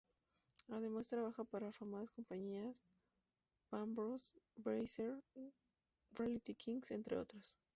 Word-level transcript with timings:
Además 0.69 1.05
trabaja 1.09 1.43
para 1.43 1.67
afamadas 1.67 2.09
compañías, 2.09 2.81
Bangbros, 3.69 4.33
Brazzers, 4.55 5.23
Reality 6.15 6.55
Kings, 6.55 6.89
entre 6.89 7.19
otras. 7.19 7.55